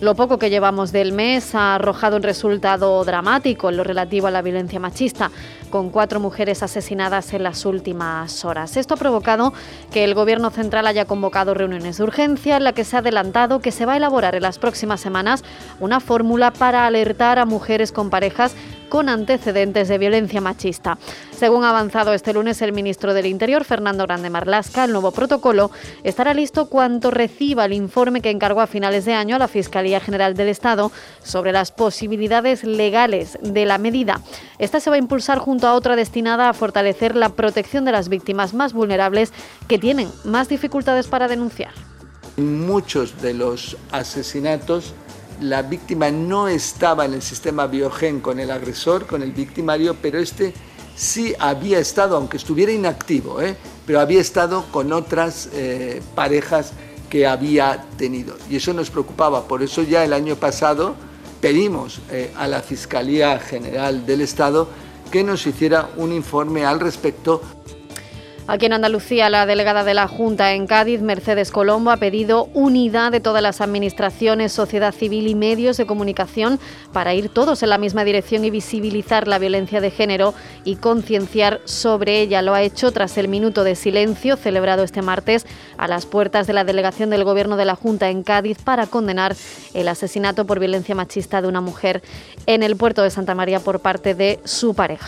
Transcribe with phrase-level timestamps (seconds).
[0.00, 4.30] Lo poco que llevamos del mes ha arrojado un resultado dramático en lo relativo a
[4.30, 5.30] la violencia machista,
[5.68, 8.78] con cuatro mujeres asesinadas en las últimas horas.
[8.78, 9.52] Esto ha provocado
[9.92, 13.60] que el Gobierno central haya convocado reuniones de urgencia en la que se ha adelantado
[13.60, 15.44] que se va a elaborar en las próximas semanas
[15.80, 18.54] una fórmula para alertar a mujeres con parejas
[18.90, 20.98] con antecedentes de violencia machista.
[21.34, 25.70] Según ha avanzado este lunes el ministro del Interior, Fernando Grande Marlasca, el nuevo protocolo
[26.04, 30.00] estará listo cuando reciba el informe que encargó a finales de año a la Fiscalía
[30.00, 34.20] General del Estado sobre las posibilidades legales de la medida.
[34.58, 38.10] Esta se va a impulsar junto a otra destinada a fortalecer la protección de las
[38.10, 39.32] víctimas más vulnerables
[39.68, 41.72] que tienen más dificultades para denunciar.
[42.36, 44.94] Muchos de los asesinatos
[45.40, 50.18] la víctima no estaba en el sistema biogen con el agresor, con el victimario, pero
[50.18, 50.52] este
[50.94, 53.56] sí había estado, aunque estuviera inactivo, ¿eh?
[53.86, 56.72] pero había estado con otras eh, parejas
[57.08, 58.36] que había tenido.
[58.48, 60.94] Y eso nos preocupaba, por eso ya el año pasado
[61.40, 64.68] pedimos eh, a la Fiscalía General del Estado
[65.10, 67.42] que nos hiciera un informe al respecto.
[68.52, 73.12] Aquí en Andalucía, la delegada de la Junta en Cádiz, Mercedes Colombo, ha pedido unidad
[73.12, 76.58] de todas las administraciones, sociedad civil y medios de comunicación
[76.92, 80.34] para ir todos en la misma dirección y visibilizar la violencia de género
[80.64, 82.42] y concienciar sobre ella.
[82.42, 85.46] Lo ha hecho tras el minuto de silencio celebrado este martes
[85.78, 89.36] a las puertas de la delegación del Gobierno de la Junta en Cádiz para condenar
[89.74, 92.02] el asesinato por violencia machista de una mujer
[92.46, 95.06] en el puerto de Santa María por parte de su pareja.